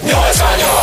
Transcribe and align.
Yo 0.00 0.16
extraño 0.26 0.81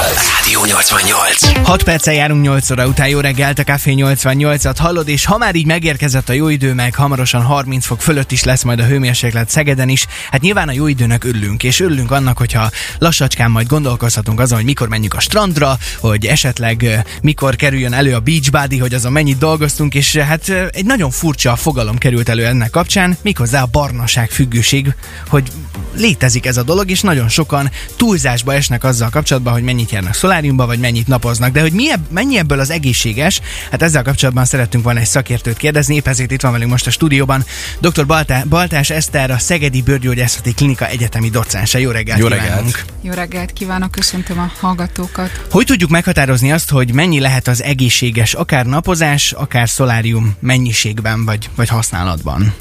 Rádió 0.49 0.65
88. 0.65 1.63
6 1.63 1.83
perccel 1.83 2.13
járunk 2.13 2.41
8 2.41 2.71
óra 2.71 2.87
után, 2.87 3.07
jó 3.07 3.19
reggelt, 3.19 3.59
a 3.59 3.63
Café 3.63 3.93
88-at 3.97 4.75
hallod, 4.77 5.07
és 5.07 5.25
ha 5.25 5.37
már 5.37 5.55
így 5.55 5.65
megérkezett 5.65 6.29
a 6.29 6.33
jó 6.33 6.49
idő, 6.49 6.73
meg 6.73 6.95
hamarosan 6.95 7.41
30 7.41 7.85
fok 7.85 8.01
fölött 8.01 8.31
is 8.31 8.43
lesz 8.43 8.63
majd 8.63 8.79
a 8.79 8.85
hőmérséklet 8.85 9.49
Szegeden 9.49 9.89
is, 9.89 10.05
hát 10.31 10.41
nyilván 10.41 10.67
a 10.67 10.71
jó 10.71 10.87
időnek 10.87 11.23
örülünk, 11.23 11.63
és 11.63 11.79
örülünk 11.79 12.11
annak, 12.11 12.37
hogyha 12.37 12.69
lassacskán 12.97 13.51
majd 13.51 13.67
gondolkozhatunk 13.67 14.39
azon, 14.39 14.57
hogy 14.57 14.65
mikor 14.65 14.87
menjünk 14.87 15.13
a 15.13 15.19
strandra, 15.19 15.77
hogy 15.99 16.25
esetleg 16.25 17.03
mikor 17.21 17.55
kerüljön 17.55 17.93
elő 17.93 18.13
a 18.13 18.19
beach 18.19 18.51
body, 18.51 18.77
hogy 18.77 18.93
azon 18.93 19.11
mennyit 19.11 19.37
dolgoztunk, 19.37 19.95
és 19.95 20.15
hát 20.15 20.49
egy 20.71 20.85
nagyon 20.85 21.11
furcsa 21.11 21.55
fogalom 21.55 21.97
került 21.97 22.29
elő 22.29 22.45
ennek 22.45 22.69
kapcsán, 22.69 23.17
méghozzá 23.21 23.61
a 23.61 23.69
barnaság 23.71 24.29
függőség, 24.29 24.93
hogy 25.27 25.51
létezik 25.95 26.45
ez 26.45 26.57
a 26.57 26.63
dolog, 26.63 26.89
és 26.89 27.01
nagyon 27.01 27.29
sokan 27.29 27.71
túlzásba 27.95 28.53
esnek 28.53 28.83
azzal 28.83 29.09
kapcsolatban, 29.09 29.53
hogy 29.53 29.63
mennyit 29.63 29.91
járnak 29.91 30.13
szoláriumba, 30.39 30.65
vagy 30.65 30.79
mennyit 30.79 31.07
napoznak. 31.07 31.51
De 31.51 31.61
hogy 31.61 31.71
mi 31.71 31.91
ebb, 31.91 32.11
mennyi 32.11 32.37
ebből 32.37 32.59
az 32.59 32.69
egészséges, 32.69 33.41
hát 33.71 33.81
ezzel 33.81 34.03
kapcsolatban 34.03 34.45
szerettünk 34.45 34.83
volna 34.83 34.99
egy 34.99 35.05
szakértőt 35.05 35.57
kérdezni, 35.57 35.95
épp 35.95 36.07
ezért 36.07 36.31
itt 36.31 36.41
van 36.41 36.51
velünk 36.51 36.71
most 36.71 36.87
a 36.87 36.91
stúdióban 36.91 37.45
dr. 37.79 38.05
Baltá, 38.05 38.43
Baltás 38.49 38.89
Eszter, 38.89 39.31
a 39.31 39.37
Szegedi 39.37 39.81
Bőrgyógyászati 39.81 40.53
Klinika 40.53 40.87
egyetemi 40.87 41.29
docense. 41.29 41.79
Jó 41.79 41.91
reggelt 41.91 42.19
Jó 42.19 42.27
kívánunk! 42.27 42.55
reggelt. 42.55 42.85
Jó 43.01 43.11
reggelt 43.11 43.53
kívánok, 43.53 43.91
köszöntöm 43.91 44.39
a 44.39 44.51
hallgatókat. 44.59 45.45
Hogy 45.51 45.65
tudjuk 45.65 45.89
meghatározni 45.89 46.51
azt, 46.51 46.69
hogy 46.69 46.93
mennyi 46.93 47.19
lehet 47.19 47.47
az 47.47 47.63
egészséges, 47.63 48.33
akár 48.33 48.65
napozás, 48.65 49.31
akár 49.31 49.69
szolárium 49.69 50.35
mennyiségben 50.39 51.25
vagy, 51.25 51.49
vagy 51.55 51.69
használatban? 51.69 52.53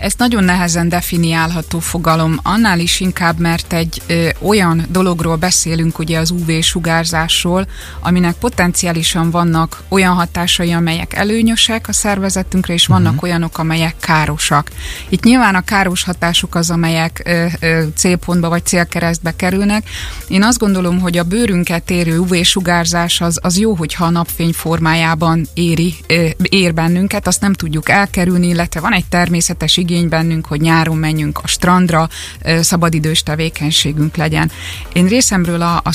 Ez 0.00 0.14
nagyon 0.16 0.44
nehezen 0.44 0.88
definiálható 0.88 1.78
fogalom, 1.78 2.38
annál 2.42 2.78
is 2.78 3.00
inkább, 3.00 3.38
mert 3.38 3.72
egy 3.72 4.02
ö, 4.06 4.28
olyan 4.40 4.86
dologról 4.90 5.36
beszélünk, 5.36 5.98
ugye 5.98 6.18
az 6.18 6.30
UV-sugárzásról, 6.88 7.66
aminek 8.00 8.34
potenciálisan 8.34 9.30
vannak 9.30 9.82
olyan 9.88 10.14
hatásai, 10.14 10.72
amelyek 10.72 11.14
előnyösek 11.14 11.88
a 11.88 11.92
szervezetünkre, 11.92 12.74
és 12.74 12.86
vannak 12.86 13.12
uh-huh. 13.12 13.22
olyanok, 13.22 13.58
amelyek 13.58 13.94
károsak. 14.00 14.70
Itt 15.08 15.22
nyilván 15.22 15.54
a 15.54 15.60
káros 15.60 16.04
hatások 16.04 16.54
az, 16.54 16.70
amelyek 16.70 17.22
ö, 17.24 17.46
ö, 17.60 17.82
célpontba 17.96 18.48
vagy 18.48 18.64
célkeresztbe 18.64 19.36
kerülnek. 19.36 19.88
Én 20.28 20.42
azt 20.42 20.58
gondolom, 20.58 21.00
hogy 21.00 21.18
a 21.18 21.22
bőrünket 21.22 21.90
érő 21.90 22.18
UV-sugárzás 22.18 23.20
az, 23.20 23.38
az 23.42 23.58
jó, 23.58 23.74
hogyha 23.74 24.04
a 24.04 24.10
napfény 24.10 24.52
formájában 24.52 25.46
éri, 25.54 25.94
ö, 26.06 26.26
ér 26.42 26.74
bennünket, 26.74 27.26
azt 27.26 27.40
nem 27.40 27.52
tudjuk 27.52 27.88
elkerülni, 27.88 28.46
illetve 28.46 28.80
van 28.80 28.92
egy 28.92 29.06
természetes 29.08 29.76
igény 29.76 30.08
bennünk, 30.08 30.46
hogy 30.46 30.60
nyáron 30.60 30.96
menjünk 30.96 31.38
a 31.42 31.46
strandra, 31.46 32.08
ö, 32.42 32.62
szabadidős 32.62 33.22
tevékenységünk 33.22 34.16
legyen. 34.16 34.50
Én 34.92 35.06
részemről 35.06 35.62
a, 35.62 35.80
a 35.84 35.92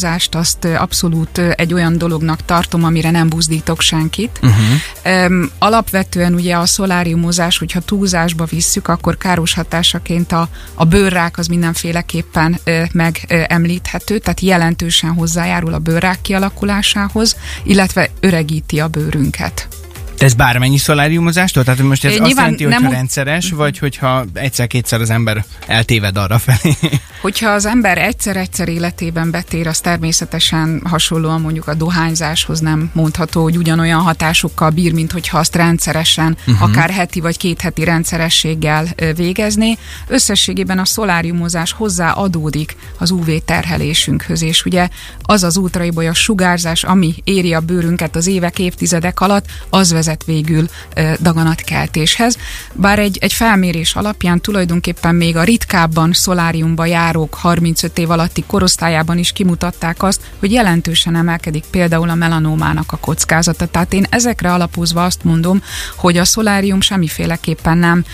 szoláriumozást 0.00 0.34
azt 0.34 0.64
abszolút 0.64 1.38
egy 1.38 1.74
olyan 1.74 1.98
dolognak 1.98 2.44
tartom, 2.44 2.84
amire 2.84 3.10
nem 3.10 3.28
buzdítok 3.28 3.80
senkit. 3.80 4.40
Uh-huh. 4.42 5.44
Alapvetően 5.58 6.34
ugye 6.34 6.56
a 6.56 6.66
szoláriumozás, 6.66 7.58
hogyha 7.58 7.80
túlzásba 7.80 8.44
visszük, 8.44 8.88
akkor 8.88 9.16
káros 9.16 9.54
hatásaként 9.54 10.32
a, 10.32 10.48
a 10.74 10.84
bőrrák 10.84 11.38
az 11.38 11.46
mindenféleképpen 11.46 12.60
megemlíthető, 12.92 14.18
tehát 14.18 14.40
jelentősen 14.40 15.10
hozzájárul 15.10 15.74
a 15.74 15.78
bőrrák 15.78 16.20
kialakulásához, 16.22 17.36
illetve 17.64 18.10
öregíti 18.20 18.80
a 18.80 18.88
bőrünket. 18.88 19.79
De 20.20 20.26
ez 20.26 20.34
bármennyi 20.34 20.76
szoláriumozástól? 20.76 21.64
Tehát 21.64 21.82
most 21.82 22.04
ez 22.04 22.12
É, 22.12 22.18
azt 22.18 22.36
jelenti, 22.36 22.64
hogy 22.64 22.72
nem 22.80 22.90
rendszeres, 22.90 23.50
vagy 23.50 23.78
hogyha 23.78 24.24
egyszer-kétszer 24.32 25.00
az 25.00 25.10
ember 25.10 25.44
eltéved 25.66 26.16
arra 26.16 26.38
felé. 26.38 26.76
Hogyha 27.20 27.50
az 27.50 27.66
ember 27.66 27.98
egyszer-egyszer 27.98 28.68
életében 28.68 29.30
betér, 29.30 29.66
az 29.66 29.80
természetesen 29.80 30.82
hasonlóan 30.84 31.40
mondjuk 31.40 31.68
a 31.68 31.74
dohányzáshoz 31.74 32.60
nem 32.60 32.90
mondható, 32.92 33.42
hogy 33.42 33.56
ugyanolyan 33.56 34.00
hatásokkal 34.00 34.70
bír, 34.70 34.92
mint 34.92 35.12
hogyha 35.12 35.38
azt 35.38 35.54
rendszeresen, 35.54 36.36
uh-huh. 36.46 36.62
akár 36.62 36.90
heti 36.90 37.20
vagy 37.20 37.36
két 37.36 37.60
heti 37.60 37.84
rendszerességgel 37.84 38.86
ö, 38.96 39.12
végezné. 39.12 39.76
Összességében 40.06 40.78
a 40.78 40.84
szoláriumozás 40.84 41.72
hozzá 41.72 42.10
adódik 42.10 42.76
az 42.98 43.10
UV 43.10 43.28
terhelésünkhöz, 43.44 44.42
és 44.42 44.64
ugye 44.64 44.88
az 45.22 45.42
az 45.42 45.56
ultraibolyas 45.56 46.18
sugárzás, 46.18 46.84
ami 46.84 47.14
éri 47.24 47.52
a 47.52 47.60
bőrünket 47.60 48.16
az 48.16 48.26
évek, 48.26 48.58
évtizedek 48.58 49.20
alatt, 49.20 49.46
az 49.70 49.92
vezet 49.92 50.09
végül 50.24 50.68
ö, 50.94 51.12
daganatkeltéshez. 51.22 52.36
Bár 52.72 52.98
egy, 52.98 53.18
egy 53.20 53.32
felmérés 53.32 53.94
alapján 53.94 54.40
tulajdonképpen 54.40 55.14
még 55.14 55.36
a 55.36 55.42
ritkábban 55.42 56.12
szoláriumba 56.12 56.86
járók 56.86 57.34
35 57.34 57.98
év 57.98 58.10
alatti 58.10 58.44
korosztályában 58.46 59.18
is 59.18 59.32
kimutatták 59.32 60.02
azt, 60.02 60.20
hogy 60.38 60.52
jelentősen 60.52 61.16
emelkedik 61.16 61.64
például 61.70 62.08
a 62.08 62.14
melanómának 62.14 62.92
a 62.92 62.96
kockázata. 62.96 63.66
Tehát 63.66 63.92
én 63.92 64.06
ezekre 64.10 64.52
alapozva 64.52 65.04
azt 65.04 65.24
mondom, 65.24 65.62
hogy 65.96 66.16
a 66.16 66.24
szolárium 66.24 66.80
semmiféleképpen 66.80 67.78
nem 67.78 68.04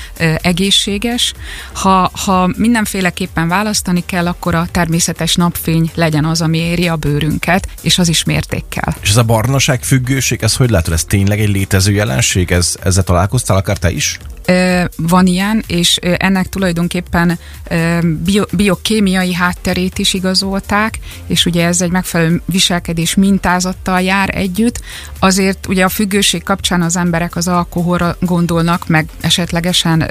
egészséges. 0.43 1.35
Ha, 1.73 2.11
ha 2.25 2.51
mindenféleképpen 2.57 3.49
választani 3.49 4.05
kell, 4.07 4.27
akkor 4.27 4.55
a 4.55 4.67
természetes 4.71 5.35
napfény 5.35 5.91
legyen 5.95 6.25
az, 6.25 6.41
ami 6.41 6.59
éri 6.59 6.89
a 6.89 6.97
bőrünket, 6.97 7.69
és 7.81 7.99
az 7.99 8.09
is 8.09 8.25
mértékkel. 8.25 8.97
És 9.01 9.09
ez 9.09 9.17
a 9.17 9.23
barnaság 9.23 9.83
függőség, 9.83 10.43
ez 10.43 10.57
hogy 10.57 10.71
látod? 10.71 10.93
Ez 10.93 11.05
tényleg 11.05 11.41
egy 11.41 11.49
létező 11.49 11.76
jelenség? 11.85 12.53
Ez, 12.53 12.75
ezzel 12.83 13.05
találkoztál 13.05 13.57
akár 13.57 13.79
te 13.79 13.91
is? 13.91 14.19
Van 14.97 15.27
ilyen, 15.27 15.65
és 15.67 15.97
ennek 15.97 16.49
tulajdonképpen 16.49 17.39
bio, 18.25 18.45
biokémiai 18.53 19.35
hátterét 19.35 19.99
is 19.99 20.15
igazolták, 20.15 20.99
és 21.27 21.47
ugye 21.47 21.67
ez 21.67 21.81
egy 21.81 21.91
megfelelő 21.91 22.43
viselkedés 22.45 23.15
mintázattal 23.15 24.01
jár 24.01 24.37
együtt. 24.37 24.81
Azért 25.19 25.67
ugye 25.67 25.85
a 25.85 25.89
függőség 25.89 26.43
kapcsán 26.43 26.83
az 26.83 26.97
emberek 26.97 27.37
az 27.37 27.49
alkoholra 27.49 28.17
gondolnak, 28.21 28.89
meg 28.89 29.09
esetlegesen 29.21 30.11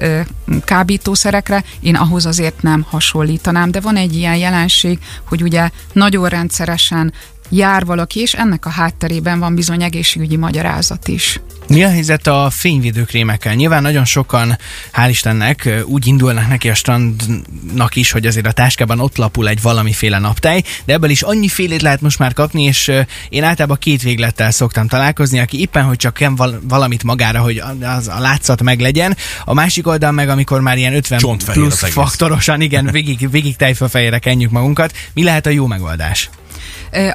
kábítószerekre, 0.65 1.63
én 1.79 1.95
ahhoz 1.95 2.25
azért 2.25 2.61
nem 2.61 2.85
hasonlítanám, 2.89 3.71
de 3.71 3.79
van 3.79 3.95
egy 3.95 4.15
ilyen 4.15 4.37
jelenség, 4.37 4.99
hogy 5.23 5.41
ugye 5.41 5.69
nagyon 5.93 6.29
rendszeresen 6.29 7.13
jár 7.49 7.85
valaki, 7.85 8.19
és 8.19 8.33
ennek 8.33 8.65
a 8.65 8.69
hátterében 8.69 9.39
van 9.39 9.55
bizony 9.55 9.83
egészségügyi 9.83 10.37
magyarázat 10.37 11.07
is. 11.07 11.39
Mi 11.67 11.83
a 11.83 11.89
helyzet 11.89 12.27
a 12.27 12.49
fényvédőkrémekkel? 12.51 13.53
Nyilván 13.53 13.81
nagyon 13.81 14.05
sokan, 14.05 14.57
hál' 14.93 15.07
Istennek, 15.09 15.69
úgy 15.85 16.07
indulnak 16.07 16.47
neki 16.47 16.69
a 16.69 16.73
strandnak 16.73 17.95
is, 17.95 18.11
hogy 18.11 18.25
azért 18.25 18.47
a 18.47 18.51
táskában 18.51 18.99
ott 18.99 19.17
lapul 19.17 19.47
egy 19.47 19.61
valamiféle 19.61 20.19
naptáj, 20.19 20.63
de 20.85 20.93
ebből 20.93 21.09
is 21.09 21.21
annyi 21.21 21.47
félét 21.47 21.81
lehet 21.81 22.01
most 22.01 22.19
már 22.19 22.33
kapni, 22.33 22.63
és 22.63 22.91
én 23.29 23.43
általában 23.43 23.77
két 23.79 24.01
véglettel 24.01 24.51
szoktam 24.51 24.87
találkozni, 24.87 25.39
aki 25.39 25.59
éppen, 25.59 25.83
hogy 25.83 25.97
csak 25.97 26.13
kem 26.13 26.35
val- 26.35 26.59
valamit 26.67 27.03
magára, 27.03 27.39
hogy 27.39 27.63
az 27.81 28.07
a 28.07 28.19
látszat 28.19 28.63
meglegyen. 28.63 29.17
A 29.45 29.53
másik 29.53 29.87
oldal 29.87 30.11
meg, 30.11 30.29
amikor 30.29 30.61
már 30.61 30.77
ilyen 30.77 30.95
50 30.95 31.19
Csontfehér 31.19 31.61
plusz 31.61 31.83
faktorosan, 31.83 32.61
igen, 32.61 32.85
végig, 32.91 33.31
végig 33.31 33.55
tejfölfejére 33.55 34.19
kenjük 34.19 34.51
magunkat. 34.51 34.93
Mi 35.13 35.23
lehet 35.23 35.45
a 35.45 35.49
jó 35.49 35.67
megoldás? 35.67 36.29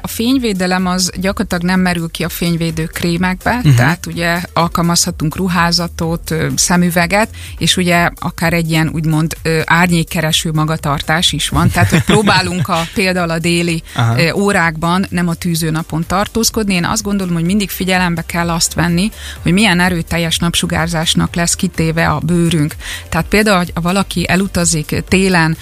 A 0.01 0.07
fényvédelem 0.07 0.85
az 0.85 1.11
gyakorlatilag 1.15 1.63
nem 1.63 1.79
merül 1.79 2.09
ki 2.11 2.23
a 2.23 2.29
fényvédő 2.29 2.85
krémekbe, 2.85 3.55
uh-huh. 3.55 3.75
tehát 3.75 4.05
ugye 4.05 4.41
alkalmazhatunk 4.53 5.35
ruházatot, 5.35 6.35
szemüveget, 6.55 7.29
és 7.57 7.77
ugye 7.77 8.09
akár 8.15 8.53
egy 8.53 8.69
ilyen 8.69 8.89
úgymond 8.93 9.37
árnyékkereső 9.65 10.51
magatartás 10.51 11.31
is 11.31 11.49
van, 11.49 11.69
tehát 11.69 11.89
hogy 11.89 12.03
próbálunk 12.03 12.67
a, 12.67 12.81
például 12.93 13.29
a 13.29 13.39
déli 13.39 13.83
Aha. 13.95 14.35
órákban 14.35 15.05
nem 15.09 15.27
a 15.27 15.33
tűzőnapon 15.33 16.05
tartózkodni. 16.07 16.73
Én 16.73 16.85
azt 16.85 17.03
gondolom, 17.03 17.33
hogy 17.33 17.43
mindig 17.43 17.69
figyelembe 17.69 18.23
kell 18.25 18.49
azt 18.49 18.73
venni, 18.73 19.11
hogy 19.41 19.51
milyen 19.51 19.79
erőteljes 19.79 20.37
napsugárzásnak 20.37 21.35
lesz 21.35 21.55
kitéve 21.55 22.07
a 22.07 22.19
bőrünk. 22.19 22.75
Tehát 23.09 23.27
például, 23.27 23.57
hogy 23.57 23.71
valaki 23.73 24.29
elutazik 24.29 25.03
télen 25.07 25.57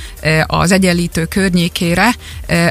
az 0.45 0.71
egyenlítő 0.71 1.25
környékére, 1.25 2.15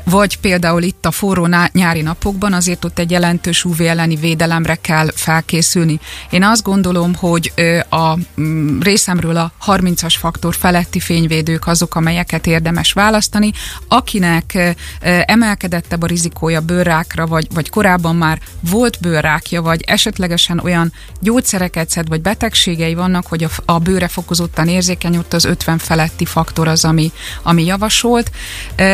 vagy 0.05 0.39
például 0.39 0.83
itt 0.83 1.07
a 1.09 1.11
forró 1.11 1.49
nyári 1.73 2.03
napokban, 2.03 2.53
azért 2.53 2.85
ott 2.85 2.99
egy 2.99 3.11
jelentős 3.11 3.65
UV 3.65 3.81
elleni 3.81 4.17
védelemre 4.17 4.75
kell 4.75 5.09
felkészülni. 5.15 6.01
Én 6.31 6.45
azt 6.45 6.63
gondolom, 6.63 7.15
hogy 7.15 7.53
a 7.89 8.15
mm, 8.41 8.81
részemről 8.81 9.37
a 9.37 9.53
30-as 9.67 10.15
faktor 10.19 10.55
feletti 10.55 11.01
fényvédők 11.01 11.67
azok, 11.67 11.95
amelyeket 11.95 12.47
érdemes 12.47 12.93
választani. 12.93 13.53
Akinek 13.89 14.77
emelkedettebb 15.25 16.03
a 16.03 16.07
rizikója 16.07 16.61
bőrrákra, 16.61 17.27
vagy, 17.27 17.47
vagy 17.55 17.71
korábban 17.71 18.17
már 18.17 18.39
volt 18.61 18.99
bőrrákja, 19.01 19.63
vagy 19.63 19.83
esetlegesen 19.87 20.59
olyan 20.59 20.93
gyógyszereket 21.21 21.91
szed, 21.91 22.09
vagy 22.09 22.21
betegségei 22.21 22.95
vannak, 22.95 23.27
hogy 23.27 23.45
a, 23.45 23.51
a 23.65 23.79
bőre 23.79 24.09
fokozottan 24.09 24.69
érzékeny, 24.69 25.17
ott 25.17 25.33
az 25.33 25.45
50 25.45 25.79
feletti 25.79 26.25
faktor 26.25 26.69
az, 26.69 26.85
ami, 26.85 27.13
ami 27.43 27.65
javasolt. 27.65 28.31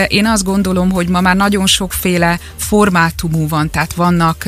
Én 0.09 0.27
azt 0.27 0.45
gondolom, 0.45 0.91
hogy 0.91 1.09
ma 1.09 1.21
már 1.21 1.37
nagyon 1.37 1.67
sokféle 2.05 2.39
formátumú 2.57 3.49
van, 3.49 3.71
tehát 3.71 3.95
vannak 3.95 4.45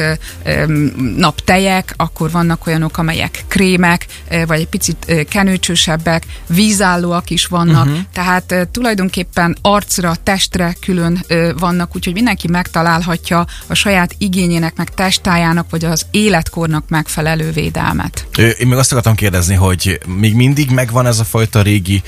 naptejek, 1.17 1.95
akkor 1.97 2.31
vannak 2.31 2.67
olyanok, 2.67 2.99
amelyek 2.99 3.45
krémek, 3.49 4.07
vagy 4.47 4.61
egy 4.61 4.69
picit 4.69 4.97
ö, 5.07 5.23
kenőcsösebbek, 5.23 6.23
vízállóak 6.47 7.31
is 7.31 7.47
vannak, 7.47 7.87
uh-huh. 7.87 8.01
tehát 8.13 8.69
tulajdonképpen 8.73 9.57
arcra, 9.63 10.15
testre 10.23 10.77
külön 10.81 11.25
vannak, 11.59 11.97
úgyhogy 11.97 12.15
mindenki 12.15 12.49
megtalálhatja 12.49 13.47
a 13.67 13.75
saját 13.75 14.15
igényének, 14.19 14.77
meg 14.77 14.95
testájának, 14.95 15.71
vagy 15.71 15.85
az 15.85 16.07
életkornak 16.11 16.89
megfelelő 16.89 17.51
védelmet. 17.51 18.27
Én 18.37 18.67
még 18.67 18.79
azt 18.79 18.91
akartam 18.91 19.15
kérdezni, 19.15 19.55
hogy 19.55 20.01
még 20.07 20.35
mindig 20.35 20.71
megvan 20.71 21.07
ez 21.07 21.19
a 21.19 21.25
fajta 21.25 21.63
régi, 21.63 22.03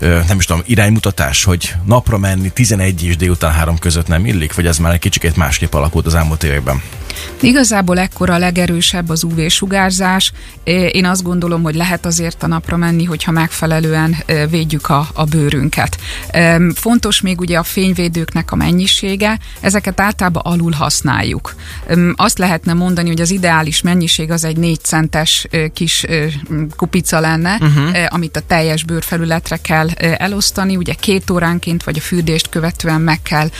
nem 0.00 0.38
is 0.38 0.44
tudom, 0.44 0.62
iránymutatás, 0.66 1.44
hogy 1.44 1.74
napra 1.84 2.18
menni 2.18 2.50
11 2.50 3.04
és 3.04 3.16
délután 3.16 3.52
3 3.52 3.78
között 3.78 4.06
nem 4.06 4.26
illik, 4.26 4.54
vagy 4.54 4.66
ez 4.66 4.78
már 4.82 4.92
egy 4.92 4.98
kicsit 4.98 5.36
másképp 5.36 5.74
alakult 5.74 6.06
az 6.06 6.14
elmúlt 6.14 6.42
években? 6.42 6.82
Igazából 7.40 7.98
ekkora 7.98 8.34
a 8.34 8.38
legerősebb 8.38 9.08
az 9.08 9.22
UV-sugárzás. 9.22 10.32
Én 10.90 11.04
azt 11.04 11.22
gondolom, 11.22 11.62
hogy 11.62 11.74
lehet 11.74 12.06
azért 12.06 12.42
a 12.42 12.46
napra 12.46 12.76
menni, 12.76 13.04
hogyha 13.04 13.32
megfelelően 13.32 14.16
védjük 14.50 14.88
a, 14.88 15.08
a 15.14 15.24
bőrünket. 15.24 15.98
Fontos 16.74 17.20
még 17.20 17.40
ugye 17.40 17.58
a 17.58 17.62
fényvédőknek 17.62 18.52
a 18.52 18.56
mennyisége, 18.56 19.38
ezeket 19.60 20.00
általában 20.00 20.42
alul 20.44 20.72
használjuk. 20.72 21.54
Azt 22.16 22.38
lehetne 22.38 22.72
mondani, 22.72 23.08
hogy 23.08 23.20
az 23.20 23.30
ideális 23.30 23.82
mennyiség 23.82 24.30
az 24.30 24.44
egy 24.44 24.56
4 24.56 24.80
centes 24.80 25.46
kis 25.72 26.06
kupica 26.76 27.20
lenne, 27.20 27.58
uh-huh. 27.60 27.96
amit 28.08 28.36
a 28.36 28.40
teljes 28.46 28.84
bőrfelületre 28.84 29.56
kell 29.56 29.88
elosztani, 29.98 30.76
ugye 30.76 30.92
két 30.92 31.30
óránként 31.30 31.84
vagy 31.84 31.98
a 31.98 32.00
fürdést 32.00 32.48
követően 32.48 33.00
meg 33.00 33.22
kell 33.22 33.50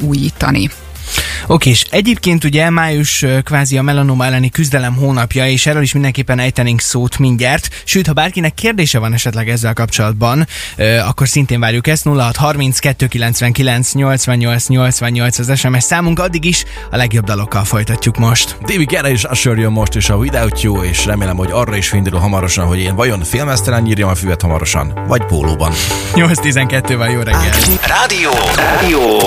újítani. 0.00 0.70
Oké, 1.46 1.70
és 1.70 1.84
egyébként 1.90 2.44
ugye 2.44 2.70
május 2.70 3.24
kvázi 3.44 3.78
a 3.78 3.82
melanoma 3.82 4.24
elleni 4.24 4.50
küzdelem 4.50 4.94
hónapja, 4.94 5.48
és 5.48 5.66
erről 5.66 5.82
is 5.82 5.92
mindenképpen 5.92 6.38
ejtenénk 6.38 6.80
szót 6.80 7.18
mindjárt. 7.18 7.68
Sőt, 7.84 8.06
ha 8.06 8.12
bárkinek 8.12 8.54
kérdése 8.54 8.98
van 8.98 9.12
esetleg 9.12 9.48
ezzel 9.48 9.72
kapcsolatban, 9.72 10.46
akkor 11.06 11.28
szintén 11.28 11.60
várjuk 11.60 11.86
ezt. 11.86 12.04
0630 12.04 12.78
299 12.78 13.92
88 13.92 14.68
88 14.68 15.38
az 15.38 15.58
SMS 15.58 15.82
számunk, 15.82 16.18
addig 16.18 16.44
is 16.44 16.64
a 16.90 16.96
legjobb 16.96 17.24
dalokkal 17.24 17.64
folytatjuk 17.64 18.16
most. 18.16 18.56
David 18.60 18.88
Guerra 18.88 19.08
és 19.08 19.24
Usher 19.24 19.58
jön 19.58 19.72
most 19.72 19.94
is 19.94 20.08
a 20.08 20.14
Without 20.14 20.62
You, 20.62 20.82
és 20.82 21.04
remélem, 21.04 21.36
hogy 21.36 21.50
arra 21.50 21.76
is 21.76 21.88
findul 21.88 22.18
hamarosan, 22.18 22.66
hogy 22.66 22.78
én 22.78 22.94
vajon 22.94 23.22
filmesztelen 23.24 23.82
nyírjam 23.82 24.08
a 24.08 24.14
füvet 24.14 24.42
hamarosan, 24.42 25.04
vagy 25.06 25.24
pólóban. 25.24 25.72
8.12 26.14 26.94
van, 26.96 27.10
jó 27.10 27.20
reggel! 27.20 27.52
Rádió. 27.86 28.30
Rádió. 28.56 29.18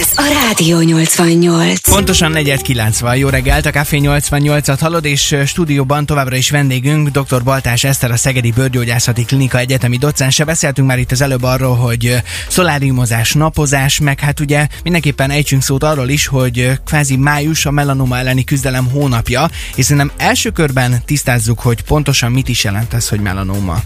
Ez 0.00 0.08
a 0.14 0.46
Rádió 0.46 0.80
88. 1.22 1.90
Pontosan 1.90 2.32
4.9 2.34 2.96
van, 3.00 3.16
jó 3.16 3.28
reggelt, 3.28 3.66
a 3.66 3.70
Café 3.70 3.98
88-at 4.02 4.76
hallod, 4.80 5.04
és 5.04 5.36
stúdióban 5.46 6.06
továbbra 6.06 6.36
is 6.36 6.50
vendégünk, 6.50 7.08
dr. 7.08 7.42
Baltás 7.42 7.84
Eszter, 7.84 8.10
a 8.10 8.16
Szegedi 8.16 8.50
Bőrgyógyászati 8.50 9.24
Klinika 9.24 9.58
egyetemi 9.58 9.96
docense. 9.96 10.44
Beszéltünk 10.44 10.88
már 10.88 10.98
itt 10.98 11.10
az 11.10 11.20
előbb 11.20 11.42
arról, 11.42 11.76
hogy 11.76 12.22
szoláriumozás, 12.48 13.32
napozás, 13.32 13.98
meg 13.98 14.20
hát 14.20 14.40
ugye 14.40 14.66
mindenképpen 14.82 15.30
ejtsünk 15.30 15.62
szót 15.62 15.82
arról 15.82 16.08
is, 16.08 16.26
hogy 16.26 16.70
kvázi 16.84 17.16
május 17.16 17.66
a 17.66 17.70
melanoma 17.70 18.18
elleni 18.18 18.44
küzdelem 18.44 18.90
hónapja, 18.90 19.50
és 19.74 19.84
szerintem 19.84 20.12
első 20.16 20.50
körben 20.50 21.02
tisztázzuk, 21.04 21.60
hogy 21.60 21.82
pontosan 21.82 22.32
mit 22.32 22.48
is 22.48 22.64
jelent 22.64 22.94
ez, 22.94 23.08
hogy 23.08 23.20
melanoma. 23.20 23.82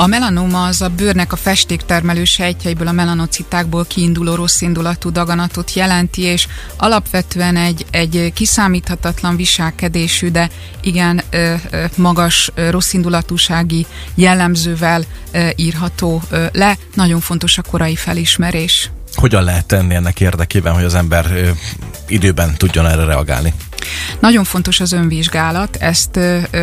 A 0.00 0.06
melanoma 0.06 0.64
az 0.64 0.82
a 0.82 0.88
bőrnek 0.88 1.32
a 1.32 1.36
festéktermelő 1.36 2.24
sejtjeiből, 2.24 2.86
a 2.86 2.92
melanocitákból 2.92 3.84
kiinduló 3.84 4.34
rossz 4.34 4.60
indulatú 4.60 5.10
daganatot 5.10 5.72
jelenti, 5.72 6.22
és 6.22 6.48
alapvetően 6.76 7.56
egy, 7.56 7.86
egy 7.90 8.32
kiszámíthatatlan 8.34 9.36
viselkedésű, 9.36 10.30
de 10.30 10.50
igen 10.80 11.22
ö, 11.30 11.54
ö, 11.70 11.84
magas 11.96 12.50
ö, 12.54 12.70
rosszindulatúsági 12.70 13.86
jellemzővel 14.14 15.02
ö, 15.32 15.48
írható 15.56 16.22
ö, 16.30 16.46
le. 16.52 16.76
Nagyon 16.94 17.20
fontos 17.20 17.58
a 17.58 17.62
korai 17.62 17.96
felismerés. 17.96 18.90
Hogyan 19.14 19.42
lehet 19.42 19.66
tenni 19.66 19.94
ennek 19.94 20.20
érdekében, 20.20 20.74
hogy 20.74 20.84
az 20.84 20.94
ember 20.94 21.26
ö, 21.30 21.50
időben 22.06 22.54
tudjon 22.56 22.86
erre 22.86 23.04
reagálni? 23.04 23.52
Nagyon 24.20 24.44
fontos 24.44 24.80
az 24.80 24.92
önvizsgálat, 24.92 25.76
ezt 25.76 26.18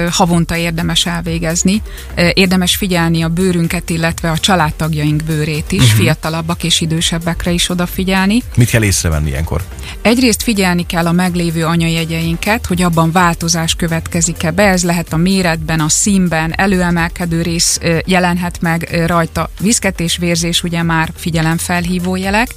havonta 0.09 0.55
érdemes 0.55 1.05
elvégezni. 1.05 1.81
Érdemes 2.33 2.75
figyelni 2.75 3.21
a 3.23 3.27
bőrünket, 3.27 3.89
illetve 3.89 4.31
a 4.31 4.37
családtagjaink 4.37 5.23
bőrét 5.23 5.71
is, 5.71 5.81
uh-huh. 5.81 5.97
fiatalabbak 5.97 6.63
és 6.63 6.81
idősebbekre 6.81 7.51
is 7.51 7.69
odafigyelni. 7.69 8.43
Mit 8.55 8.69
kell 8.69 8.83
észrevenni 8.83 9.29
ilyenkor? 9.29 9.63
Egyrészt 10.05 10.43
figyelni 10.43 10.85
kell 10.85 11.05
a 11.05 11.11
meglévő 11.11 11.65
anyajegyeinket, 11.65 12.65
hogy 12.65 12.81
abban 12.81 13.11
változás 13.11 13.75
következik-e 13.75 14.51
be, 14.51 14.63
ez 14.63 14.83
lehet 14.83 15.13
a 15.13 15.17
méretben, 15.17 15.79
a 15.79 15.89
színben, 15.89 16.53
előemelkedő 16.57 17.41
rész 17.41 17.79
jelenhet 18.05 18.61
meg 18.61 19.03
rajta, 19.05 19.49
viszketés, 19.59 20.17
vérzés, 20.17 20.63
ugye 20.63 20.83
már 20.83 21.11
figyelemfelhívó 21.15 22.15
jelek. 22.15 22.47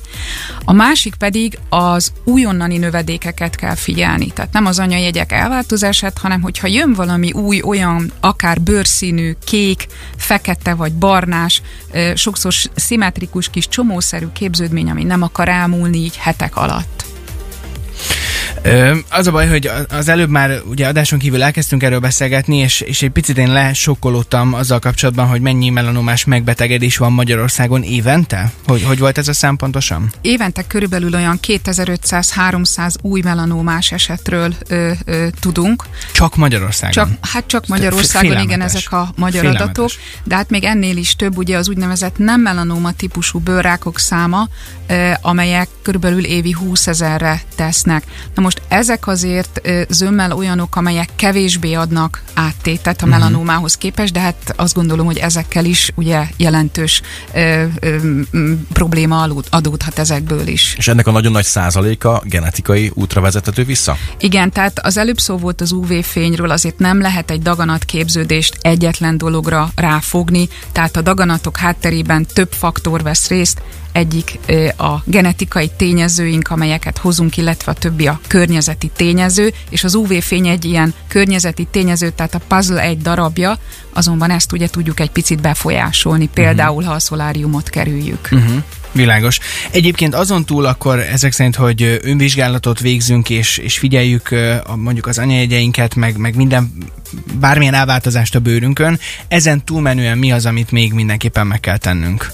A 0.64 0.72
másik 0.72 1.14
pedig 1.14 1.58
az 1.68 2.12
újonnani 2.24 2.78
növedékeket 2.78 3.56
kell 3.56 3.74
figyelni, 3.74 4.26
tehát 4.26 4.52
nem 4.52 4.66
az 4.66 4.78
anyajegyek 4.78 5.32
elváltozását, 5.32 6.18
hanem 6.18 6.40
hogyha 6.40 6.66
jön 6.66 6.92
valami 6.92 7.32
új, 7.32 7.60
olyan 7.60 8.12
akár 8.20 8.60
bőrszínű, 8.60 9.34
kék, 9.44 9.86
fekete 10.16 10.74
vagy 10.74 10.92
barnás, 10.92 11.62
sokszor 12.14 12.52
szimmetrikus 12.74 13.50
kis 13.50 13.68
csomószerű 13.68 14.26
képződmény, 14.32 14.90
ami 14.90 15.04
nem 15.04 15.22
akar 15.22 15.48
elmúlni 15.48 15.98
így 15.98 16.16
hetek 16.16 16.56
alatt. 16.56 16.97
Az 19.10 19.26
a 19.26 19.30
baj, 19.30 19.48
hogy 19.48 19.70
az 19.88 20.08
előbb 20.08 20.28
már 20.28 20.60
ugye 20.68 20.86
adáson 20.86 21.18
kívül 21.18 21.42
elkezdtünk 21.42 21.82
erről 21.82 21.98
beszélgetni, 21.98 22.56
és, 22.56 22.80
és 22.80 23.02
egy 23.02 23.10
picit 23.10 23.38
én 23.38 23.52
lesokkolódtam 23.52 24.54
azzal 24.54 24.78
kapcsolatban, 24.78 25.26
hogy 25.26 25.40
mennyi 25.40 25.70
melanomás 25.70 26.24
megbetegedés 26.24 26.96
van 26.96 27.12
Magyarországon 27.12 27.82
évente? 27.82 28.52
Hogy, 28.66 28.82
hogy 28.82 28.98
volt 28.98 29.18
ez 29.18 29.28
a 29.28 29.32
szám 29.32 29.56
pontosan? 29.56 30.12
Évente 30.20 30.62
körülbelül 30.66 31.14
olyan 31.14 31.38
2500-300 31.46 32.94
új 33.02 33.20
melanómás 33.20 33.92
esetről 33.92 34.54
ö, 34.68 34.92
ö, 35.04 35.26
tudunk. 35.40 35.84
Csak 36.12 36.36
Magyarországon? 36.36 36.92
Csak, 36.92 37.26
hát 37.32 37.46
csak 37.46 37.66
Magyarországon, 37.66 38.38
igen, 38.38 38.60
ezek 38.60 38.92
a 38.92 39.12
magyar 39.16 39.40
Félelmetes. 39.40 39.68
adatok, 39.68 39.90
de 40.24 40.34
hát 40.34 40.50
még 40.50 40.64
ennél 40.64 40.96
is 40.96 41.16
több 41.16 41.36
ugye 41.36 41.56
az 41.56 41.68
úgynevezett 41.68 42.18
nem 42.18 42.40
melanóma 42.40 42.92
típusú 42.92 43.38
bőrrákok 43.38 43.98
száma, 43.98 44.48
ö, 44.86 45.10
amelyek 45.20 45.68
körülbelül 45.82 46.24
évi 46.24 46.52
20 46.52 46.86
ezerre 46.86 47.42
tesznek. 47.56 48.04
Na 48.34 48.42
most 48.48 48.62
ezek 48.68 49.06
azért 49.06 49.60
zömmel 49.88 50.32
olyanok, 50.32 50.76
amelyek 50.76 51.08
kevésbé 51.16 51.72
adnak 51.72 52.22
áttétet 52.34 53.02
a 53.02 53.06
Mhm. 53.06 53.14
melanómához 53.14 53.76
képest, 53.76 54.12
de 54.12 54.20
hát 54.20 54.52
azt 54.56 54.74
gondolom, 54.74 55.06
hogy 55.06 55.16
ezekkel 55.18 55.64
is 55.64 55.92
ugye 55.94 56.26
jelentős 56.36 57.02
ö, 57.34 57.64
ö, 57.80 57.96
probléma 58.72 59.26
adódhat 59.50 59.98
ezekből 59.98 60.46
is. 60.46 60.74
És 60.78 60.88
ennek 60.88 61.06
a 61.06 61.10
nagyon 61.10 61.32
nagy 61.32 61.44
százaléka 61.44 62.22
genetikai 62.24 62.90
útra 62.94 63.20
vezethető 63.20 63.64
vissza? 63.64 63.96
Igen, 64.18 64.50
tehát 64.50 64.78
az 64.78 64.96
előbb 64.96 65.18
szó 65.18 65.36
volt 65.36 65.60
az 65.60 65.72
UV-fényről, 65.72 66.50
azért 66.50 66.78
nem 66.78 67.00
lehet 67.00 67.30
egy 67.30 67.42
daganatképződést 67.42 68.56
egyetlen 68.60 69.18
dologra 69.18 69.70
ráfogni, 69.76 70.48
tehát 70.72 70.96
a 70.96 71.02
daganatok 71.02 71.56
hátterében 71.56 72.26
több 72.26 72.52
faktor 72.52 73.02
vesz 73.02 73.28
részt, 73.28 73.62
egyik 73.92 74.38
a 74.76 74.94
genetikai 75.04 75.70
tényezőink, 75.76 76.50
amelyeket 76.50 76.98
hozunk, 76.98 77.36
illetve 77.36 77.72
a 77.72 77.74
többi 77.74 78.06
a 78.06 78.20
környezeti 78.26 78.90
tényező, 78.96 79.52
és 79.70 79.84
az 79.84 79.94
UV-fény 79.94 80.46
egy 80.46 80.64
ilyen 80.64 80.94
környezeti 81.08 81.66
tényező, 81.70 82.10
tehát 82.10 82.34
a 82.34 82.40
puzzle 82.48 82.80
egy 82.80 82.98
darabja, 82.98 83.58
azonban 83.92 84.30
ezt 84.30 84.52
ugye 84.52 84.68
tudjuk 84.68 85.00
egy 85.00 85.10
picit 85.10 85.40
befolyásolni, 85.40 86.28
például 86.34 86.82
ha 86.82 86.92
a 86.92 86.98
szoláriumot 86.98 87.68
kerüljük. 87.68 88.28
Uh-huh. 88.32 88.62
Világos. 88.92 89.38
Egyébként 89.70 90.14
azon 90.14 90.44
túl 90.44 90.64
akkor 90.64 90.98
ezek 90.98 91.32
szerint, 91.32 91.56
hogy 91.56 92.00
önvizsgálatot 92.02 92.80
végzünk, 92.80 93.30
és, 93.30 93.58
és 93.58 93.78
figyeljük 93.78 94.28
a, 94.64 94.76
mondjuk 94.76 95.06
az 95.06 95.18
anyajegyeinket, 95.18 95.94
meg, 95.94 96.16
meg 96.16 96.36
minden, 96.36 96.72
bármilyen 97.40 97.74
elváltozást 97.74 98.34
a 98.34 98.38
bőrünkön, 98.38 98.98
ezen 99.28 99.64
túlmenően 99.64 100.18
mi 100.18 100.32
az, 100.32 100.46
amit 100.46 100.70
még 100.70 100.92
mindenképpen 100.92 101.46
meg 101.46 101.60
kell 101.60 101.76
tennünk? 101.76 102.32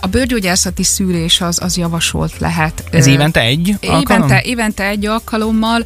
A 0.00 0.06
bőrgyógyászati 0.06 0.82
szűrés 0.82 1.40
az, 1.40 1.58
az 1.62 1.76
javasolt 1.76 2.38
lehet. 2.38 2.84
Ez 2.90 3.06
évente 3.06 3.40
egy 3.40 3.76
alkalom? 3.82 4.22
Évente, 4.22 4.42
évente 4.42 4.84
egy 4.84 5.06
alkalommal, 5.06 5.84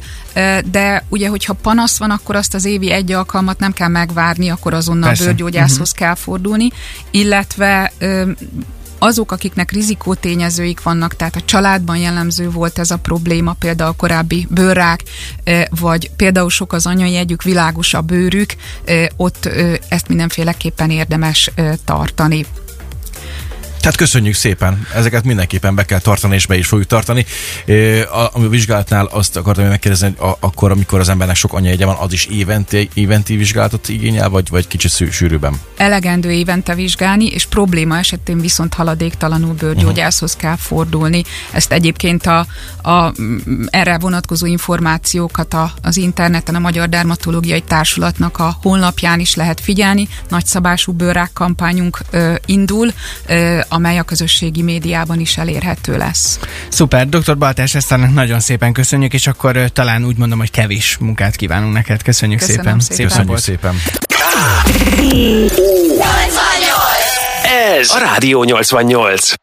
de 0.71 1.05
ugye, 1.09 1.27
hogyha 1.27 1.53
panasz 1.53 1.97
van, 1.97 2.09
akkor 2.09 2.35
azt 2.35 2.53
az 2.53 2.65
évi 2.65 2.91
egy 2.91 3.11
alkalmat 3.11 3.59
nem 3.59 3.73
kell 3.73 3.87
megvárni, 3.87 4.49
akkor 4.49 4.73
azonnal 4.73 5.07
Persze. 5.07 5.25
bőrgyógyászhoz 5.25 5.91
uh-huh. 5.91 5.95
kell 5.95 6.15
fordulni, 6.15 6.67
illetve 7.11 7.91
azok, 8.97 9.31
akiknek 9.31 9.71
rizikótényezőik 9.71 10.81
vannak, 10.81 11.15
tehát 11.15 11.35
a 11.35 11.41
családban 11.45 11.97
jellemző 11.97 12.49
volt 12.49 12.79
ez 12.79 12.91
a 12.91 12.97
probléma, 12.97 13.53
például 13.59 13.93
korábbi 13.97 14.47
bőrrák, 14.49 15.03
vagy 15.69 16.11
például 16.15 16.49
sok 16.49 16.73
az 16.73 16.85
anyajegyük, 16.85 17.43
világos 17.43 17.93
a 17.93 18.01
bőrük, 18.01 18.55
ott 19.15 19.49
ezt 19.87 20.07
mindenféleképpen 20.07 20.89
érdemes 20.89 21.51
tartani. 21.85 22.45
Tehát 23.83 23.97
köszönjük 23.97 24.35
szépen, 24.35 24.87
ezeket 24.93 25.23
mindenképpen 25.23 25.75
be 25.75 25.85
kell 25.85 25.99
tartani, 25.99 26.35
és 26.35 26.45
be 26.45 26.57
is 26.57 26.67
fogjuk 26.67 26.87
tartani. 26.87 27.25
A, 28.11 28.29
a 28.33 28.47
vizsgálatnál 28.49 29.05
azt 29.05 29.37
akartam 29.37 29.65
megkérdezni, 29.65 30.13
hogy 30.17 30.29
a, 30.29 30.37
akkor, 30.39 30.71
amikor 30.71 30.99
az 30.99 31.09
embernek 31.09 31.35
sok 31.35 31.53
anyajegye 31.53 31.85
van, 31.85 31.95
az 31.95 32.13
is 32.13 32.25
évente, 32.25 32.81
éventi 32.93 33.35
vizsgálatot 33.35 33.89
igényel, 33.89 34.29
vagy, 34.29 34.49
vagy 34.49 34.67
kicsit 34.67 35.11
sűrűbben? 35.11 35.59
elegendő 35.77 36.31
évente 36.31 36.75
vizsgálni, 36.75 37.25
és 37.25 37.45
probléma 37.45 37.97
esetén 37.97 38.39
viszont 38.41 38.73
haladéktalanul 38.73 39.53
bőrgyógyászhoz 39.53 40.35
kell 40.35 40.55
fordulni. 40.55 41.23
Ezt 41.51 41.71
egyébként 41.71 42.25
a, 42.25 42.45
a 42.83 43.13
erre 43.69 43.97
vonatkozó 43.97 44.45
információkat 44.45 45.53
a, 45.53 45.71
az 45.81 45.97
interneten, 45.97 46.55
a 46.55 46.59
Magyar 46.59 46.89
Dermatológiai 46.89 47.61
Társulatnak 47.61 48.37
a 48.37 48.57
honlapján 48.61 49.19
is 49.19 49.35
lehet 49.35 49.59
figyelni. 49.59 50.07
Nagyszabású 50.29 50.91
bőrák 50.91 51.29
kampányunk 51.33 51.99
ö, 52.11 52.33
indul, 52.45 52.93
ö, 53.25 53.59
amely 53.73 53.97
a 53.97 54.03
közösségi 54.03 54.61
médiában 54.61 55.19
is 55.19 55.37
elérhető 55.37 55.97
lesz. 55.97 56.39
Szuper, 56.69 57.09
dr. 57.09 57.37
Baltás 57.37 57.75
Eszternek 57.75 58.13
nagyon 58.13 58.39
szépen 58.39 58.73
köszönjük, 58.73 59.13
és 59.13 59.27
akkor 59.27 59.57
talán 59.73 60.05
úgy 60.05 60.17
mondom, 60.17 60.39
hogy 60.39 60.51
kevés 60.51 60.97
munkát 60.97 61.35
kívánunk 61.35 61.73
neked. 61.73 62.01
Köszönjük 62.01 62.39
Köszönöm 62.39 62.79
szépen. 62.79 62.79
szépen. 62.79 63.25
nap 63.25 63.25
Köszönjük 63.25 63.29
volt. 63.29 63.41
szépen. 63.41 63.75
Ez 67.79 67.89
a 67.89 67.97
Rádió 67.97 68.43
88. 68.43 69.42